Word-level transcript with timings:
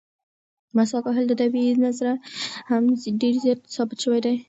مسواک 0.75 1.05
وهل 1.07 1.25
د 1.27 1.33
طبي 1.41 1.63
نظره 1.85 2.13
هم 2.69 2.83
ډېر 3.21 3.33
زیات 3.43 3.59
ثابت 3.75 3.97
شوي 4.03 4.19
دي. 4.25 4.35